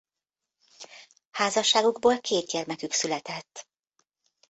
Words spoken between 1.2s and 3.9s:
Házasságukból két gyermekük született.